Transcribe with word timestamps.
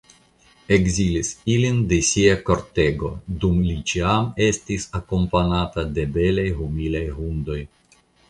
Ekzilis 0.75 1.27
ilin 1.55 1.75
de 1.91 1.99
sia 2.07 2.31
kortego, 2.47 3.11
dum 3.43 3.59
li 3.67 3.77
ĉiam 3.93 4.31
estis 4.47 4.89
akompanata 5.01 5.87
de 5.99 6.07
belaj 6.19 6.49
humilaj 6.63 7.05
hundoj. 7.21 7.61